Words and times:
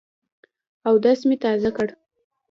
اودس 0.89 1.19
مي 1.27 1.35
تازه 1.43 1.69
کړ. 1.75 1.87